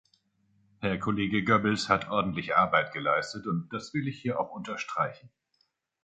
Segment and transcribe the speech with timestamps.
[0.79, 5.29] Herr Kollege Goebbels hat ordentliche Arbeit geleistet, und das will ich hier auch unterstreichen.